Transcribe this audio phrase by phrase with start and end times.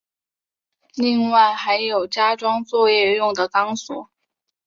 [0.95, 4.09] 另外还有加装作业用的钢索。